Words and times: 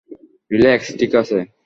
Relax, 0.51 0.87
ঠিক 0.99 1.11
আছে? 1.15 1.37